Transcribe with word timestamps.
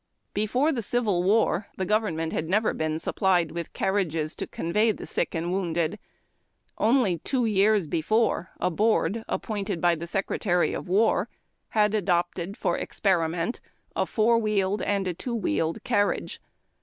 Before 0.33 0.71
tlie 0.71 0.83
civil 0.83 1.21
war, 1.21 1.67
the 1.77 1.85
government 1.85 2.33
hin! 2.33 2.47
never 2.47 2.73
been 2.73 2.97
supplied 2.97 3.51
with 3.51 3.71
carriages 3.73 4.33
to 4.33 4.47
convey 4.47 4.91
the 4.91 5.05
sick 5.05 5.29
.uid 5.35 5.45
wounded. 5.51 5.99
Only 6.79 7.19
two 7.19 7.45
years 7.45 7.85
before, 7.85 8.49
a 8.59 8.71
board, 8.71 9.23
a})pointed 9.29 9.79
b\' 9.79 9.89
iho 9.95 10.05
secretary 10.05 10.73
of 10.73 10.87
war, 10.87 11.29
had 11.77 11.93
adopted 11.93 12.57
for 12.57 12.79
experiment 12.79 13.61
a 13.95 14.07
four 14.07 14.37
w 14.39 14.55
Imeled 14.65 14.81
and 14.87 15.07
a 15.07 15.13
two 15.13 15.35
wheeled 15.35 15.83
carriage. 15.83 16.41